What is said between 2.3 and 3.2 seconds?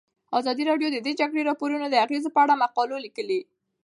په اړه مقالو